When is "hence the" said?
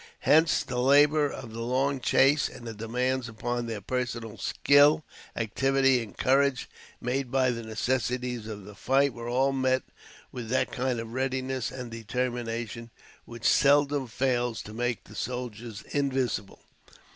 0.21-0.79